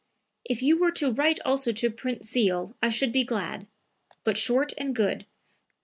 "If 0.43 0.63
you 0.63 0.79
were 0.79 0.89
to 0.93 1.11
write 1.13 1.39
also 1.45 1.71
to 1.73 1.91
Prince 1.91 2.31
Zeil 2.31 2.75
I 2.81 2.89
should 2.89 3.11
be 3.11 3.23
glad. 3.23 3.67
But 4.23 4.35
short 4.35 4.73
and 4.75 4.95
good. 4.95 5.27